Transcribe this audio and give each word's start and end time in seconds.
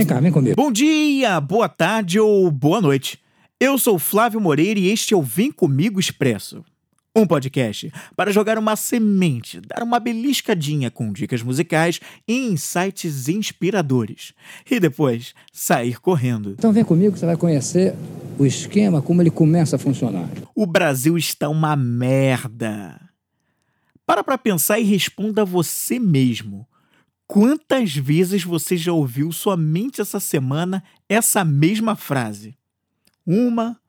Vem 0.00 0.06
cá, 0.06 0.18
vem 0.18 0.32
comigo. 0.32 0.56
Bom 0.56 0.72
dia, 0.72 1.38
boa 1.42 1.68
tarde 1.68 2.18
ou 2.18 2.50
boa 2.50 2.80
noite. 2.80 3.20
Eu 3.60 3.76
sou 3.76 3.98
Flávio 3.98 4.40
Moreira 4.40 4.80
e 4.80 4.88
este 4.88 5.12
é 5.12 5.16
o 5.16 5.20
Vem 5.20 5.52
Comigo 5.52 6.00
Expresso. 6.00 6.64
Um 7.14 7.26
podcast 7.26 7.92
para 8.16 8.32
jogar 8.32 8.56
uma 8.56 8.76
semente, 8.76 9.60
dar 9.60 9.82
uma 9.82 10.00
beliscadinha 10.00 10.90
com 10.90 11.12
dicas 11.12 11.42
musicais 11.42 12.00
e 12.26 12.46
insights 12.46 13.28
inspiradores. 13.28 14.32
E 14.70 14.80
depois 14.80 15.34
sair 15.52 16.00
correndo. 16.00 16.52
Então 16.52 16.72
vem 16.72 16.82
comigo 16.82 17.12
que 17.12 17.18
você 17.18 17.26
vai 17.26 17.36
conhecer 17.36 17.94
o 18.38 18.46
esquema, 18.46 19.02
como 19.02 19.20
ele 19.20 19.30
começa 19.30 19.76
a 19.76 19.78
funcionar. 19.78 20.30
O 20.54 20.64
Brasil 20.64 21.18
está 21.18 21.46
uma 21.50 21.76
merda. 21.76 22.98
Para 24.06 24.24
pra 24.24 24.38
pensar 24.38 24.80
e 24.80 24.82
responda 24.82 25.44
você 25.44 25.98
mesmo. 25.98 26.66
Quantas 27.32 27.94
vezes 27.94 28.42
você 28.42 28.76
já 28.76 28.92
ouviu 28.92 29.30
somente 29.30 30.00
essa 30.00 30.18
semana 30.18 30.82
essa 31.08 31.44
mesma 31.44 31.94
frase? 31.94 32.58
Uma, 33.24 33.80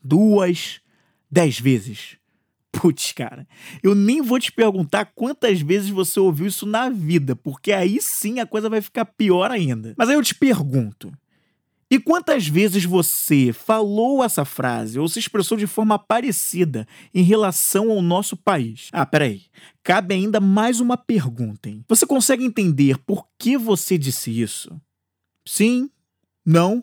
duas, 0.00 0.80
dez 1.28 1.58
vezes. 1.58 2.16
Putz, 2.70 3.10
cara, 3.10 3.44
eu 3.82 3.92
nem 3.92 4.22
vou 4.22 4.38
te 4.38 4.52
perguntar 4.52 5.06
quantas 5.16 5.60
vezes 5.60 5.90
você 5.90 6.20
ouviu 6.20 6.46
isso 6.46 6.64
na 6.64 6.88
vida, 6.88 7.34
porque 7.34 7.72
aí 7.72 7.98
sim 8.00 8.38
a 8.38 8.46
coisa 8.46 8.70
vai 8.70 8.80
ficar 8.80 9.04
pior 9.04 9.50
ainda. 9.50 9.92
Mas 9.98 10.08
aí 10.08 10.14
eu 10.14 10.22
te 10.22 10.36
pergunto: 10.36 11.12
e 11.90 12.00
quantas 12.00 12.48
vezes 12.48 12.84
você 12.84 13.52
falou 13.52 14.24
essa 14.24 14.44
frase 14.44 14.98
ou 14.98 15.08
se 15.08 15.20
expressou 15.20 15.56
de 15.56 15.68
forma 15.68 15.98
parecida 15.98 16.86
em 17.14 17.22
relação 17.22 17.90
ao 17.92 18.02
nosso 18.02 18.36
país? 18.36 18.88
Ah, 18.92 19.06
peraí. 19.06 19.42
Cabe 19.84 20.14
ainda 20.14 20.40
mais 20.40 20.80
uma 20.80 20.96
pergunta, 20.96 21.68
hein? 21.68 21.84
Você 21.88 22.04
consegue 22.04 22.44
entender 22.44 22.98
por 22.98 23.28
que 23.38 23.56
você 23.56 23.96
disse 23.96 24.40
isso? 24.40 24.80
Sim? 25.46 25.88
Não? 26.44 26.82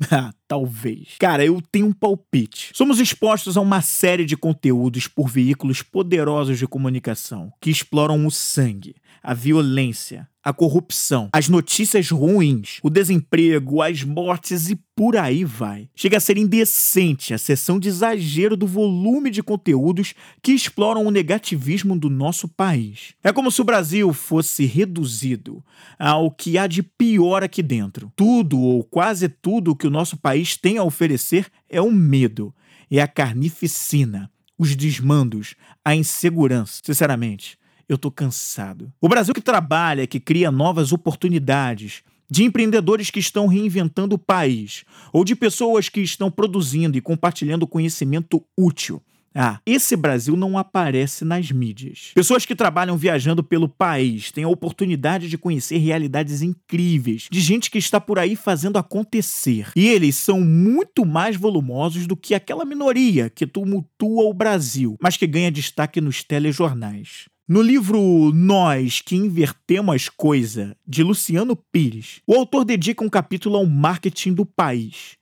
Ah, 0.10 0.32
talvez. 0.48 1.16
Cara, 1.18 1.44
eu 1.44 1.62
tenho 1.70 1.86
um 1.86 1.92
palpite. 1.92 2.70
Somos 2.74 2.98
expostos 2.98 3.58
a 3.58 3.60
uma 3.60 3.82
série 3.82 4.24
de 4.24 4.34
conteúdos 4.34 5.06
por 5.06 5.28
veículos 5.28 5.82
poderosos 5.82 6.58
de 6.58 6.66
comunicação 6.66 7.52
que 7.60 7.70
exploram 7.70 8.26
o 8.26 8.30
sangue, 8.30 8.96
a 9.22 9.34
violência, 9.34 10.28
a 10.42 10.52
corrupção, 10.52 11.28
as 11.32 11.48
notícias 11.48 12.10
ruins, 12.10 12.78
o 12.82 12.88
desemprego, 12.88 13.82
as 13.82 14.02
mortes 14.02 14.70
e 14.70 14.76
por 14.96 15.16
aí 15.16 15.44
vai. 15.44 15.88
Chega 15.94 16.16
a 16.16 16.20
ser 16.20 16.38
indecente 16.38 17.34
a 17.34 17.38
sessão 17.38 17.78
de 17.78 17.88
exagero 17.88 18.56
do 18.56 18.66
volume 18.66 19.30
de 19.30 19.42
conteúdos 19.42 20.14
que 20.42 20.52
exploram 20.52 21.06
o 21.06 21.10
negativismo 21.10 21.98
do 21.98 22.08
nosso 22.08 22.48
país. 22.48 23.14
É 23.22 23.32
como 23.32 23.50
se 23.50 23.60
o 23.60 23.64
Brasil 23.64 24.12
fosse 24.12 24.64
reduzido 24.64 25.62
ao 25.98 26.30
que 26.30 26.56
há 26.56 26.66
de 26.66 26.82
pior 26.82 27.42
aqui 27.42 27.62
dentro. 27.62 28.10
Tudo 28.16 28.58
ou 28.58 28.82
quase 28.82 29.28
tudo 29.28 29.76
que 29.76 29.86
o 29.86 29.90
nosso 29.90 30.16
país 30.16 30.56
tem 30.56 30.78
a 30.78 30.84
oferecer 30.84 31.46
é 31.68 31.80
o 31.80 31.90
medo, 31.90 32.54
é 32.90 33.00
a 33.00 33.08
carnificina, 33.08 34.30
os 34.58 34.74
desmandos, 34.74 35.54
a 35.84 35.94
insegurança. 35.94 36.80
Sinceramente, 36.82 37.59
eu 37.92 37.98
tô 37.98 38.10
cansado. 38.10 38.92
O 39.00 39.08
Brasil 39.08 39.34
que 39.34 39.40
trabalha, 39.40 40.06
que 40.06 40.20
cria 40.20 40.50
novas 40.50 40.92
oportunidades, 40.92 42.02
de 42.30 42.44
empreendedores 42.44 43.10
que 43.10 43.18
estão 43.18 43.48
reinventando 43.48 44.14
o 44.14 44.18
país, 44.18 44.84
ou 45.12 45.24
de 45.24 45.34
pessoas 45.34 45.88
que 45.88 46.00
estão 46.00 46.30
produzindo 46.30 46.96
e 46.96 47.00
compartilhando 47.00 47.66
conhecimento 47.66 48.44
útil. 48.56 49.02
Ah, 49.34 49.60
esse 49.64 49.96
Brasil 49.96 50.36
não 50.36 50.58
aparece 50.58 51.24
nas 51.24 51.50
mídias. 51.52 52.10
Pessoas 52.14 52.44
que 52.44 52.54
trabalham 52.54 52.96
viajando 52.96 53.44
pelo 53.44 53.68
país 53.68 54.32
têm 54.32 54.42
a 54.42 54.48
oportunidade 54.48 55.28
de 55.28 55.38
conhecer 55.38 55.78
realidades 55.78 56.42
incríveis, 56.42 57.28
de 57.30 57.40
gente 57.40 57.70
que 57.70 57.78
está 57.78 58.00
por 58.00 58.18
aí 58.18 58.34
fazendo 58.34 58.76
acontecer. 58.76 59.70
E 59.76 59.88
eles 59.88 60.16
são 60.16 60.40
muito 60.40 61.06
mais 61.06 61.36
volumosos 61.36 62.08
do 62.08 62.16
que 62.16 62.34
aquela 62.34 62.64
minoria 62.64 63.30
que 63.30 63.46
tumultua 63.46 64.24
o 64.24 64.34
Brasil, 64.34 64.96
mas 65.00 65.16
que 65.16 65.28
ganha 65.28 65.50
destaque 65.50 66.00
nos 66.00 66.24
telejornais. 66.24 67.28
No 67.52 67.62
livro 67.62 68.30
Nós 68.32 69.00
que 69.00 69.16
Invertemos 69.16 69.92
as 69.92 70.08
Coisas, 70.08 70.72
de 70.86 71.02
Luciano 71.02 71.56
Pires, 71.56 72.20
o 72.24 72.32
autor 72.32 72.64
dedica 72.64 73.02
um 73.02 73.08
capítulo 73.08 73.56
ao 73.56 73.66
marketing 73.66 74.34
do 74.34 74.46
país. 74.46 75.16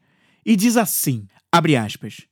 E 0.45 0.55
diz 0.55 0.77
assim: 0.77 1.27
abre 1.51 1.75
aspas. 1.75 2.27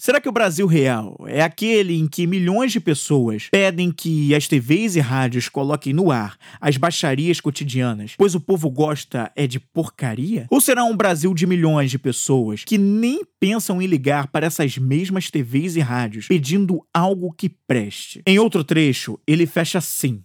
Será 0.00 0.20
que 0.20 0.28
o 0.28 0.32
Brasil 0.32 0.64
real 0.64 1.16
é 1.26 1.42
aquele 1.42 1.98
em 1.98 2.06
que 2.06 2.24
milhões 2.24 2.70
de 2.70 2.78
pessoas 2.78 3.48
pedem 3.50 3.90
que 3.90 4.32
as 4.32 4.46
TVs 4.46 4.94
e 4.94 5.00
rádios 5.00 5.48
coloquem 5.48 5.92
no 5.92 6.12
ar 6.12 6.38
as 6.60 6.76
baixarias 6.76 7.40
cotidianas, 7.40 8.14
pois 8.16 8.32
o 8.32 8.40
povo 8.40 8.70
gosta 8.70 9.32
é 9.34 9.44
de 9.44 9.58
porcaria? 9.58 10.46
Ou 10.50 10.60
será 10.60 10.84
um 10.84 10.96
Brasil 10.96 11.34
de 11.34 11.48
milhões 11.48 11.90
de 11.90 11.98
pessoas 11.98 12.62
que 12.62 12.78
nem 12.78 13.24
pensam 13.40 13.82
em 13.82 13.86
ligar 13.86 14.28
para 14.28 14.46
essas 14.46 14.78
mesmas 14.78 15.32
TVs 15.32 15.74
e 15.74 15.80
rádios 15.80 16.28
pedindo 16.28 16.86
algo 16.94 17.32
que 17.32 17.48
preste? 17.48 18.22
Em 18.24 18.38
outro 18.38 18.62
trecho, 18.62 19.18
ele 19.26 19.46
fecha 19.46 19.78
assim: 19.78 20.22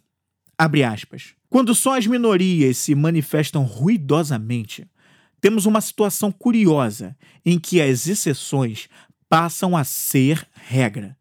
abre 0.56 0.83
aspas. 0.83 1.33
Quando 1.50 1.73
só 1.73 1.97
as 1.97 2.06
minorias 2.06 2.78
se 2.78 2.94
manifestam 2.94 3.63
ruidosamente, 3.63 4.85
temos 5.41 5.66
uma 5.66 5.81
situação 5.81 6.31
curiosa 6.31 7.17
em 7.45 7.59
que 7.59 7.81
as 7.81 8.07
exceções 8.07 8.88
passam 9.33 9.75
a 9.75 9.83
ser 9.83 10.47
regra. 10.53 11.17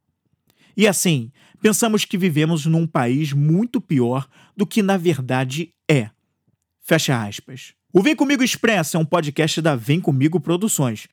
E 0.77 0.87
assim, 0.87 1.33
pensamos 1.63 2.05
que 2.05 2.19
vivemos 2.19 2.67
num 2.67 2.87
país 2.87 3.33
muito 3.33 3.81
pior 3.81 4.29
do 4.55 4.67
que 4.67 4.83
na 4.83 4.99
verdade 4.99 5.73
é. 5.91 6.11
Fecha 6.83 7.25
aspas. 7.27 7.73
O 7.91 8.03
Vem 8.03 8.15
Comigo 8.15 8.45
Expressa 8.45 8.99
é 8.99 9.01
um 9.01 9.05
podcast 9.07 9.63
da 9.63 9.75
Vem 9.75 9.99
Comigo 9.99 10.39
Produções. 10.39 11.09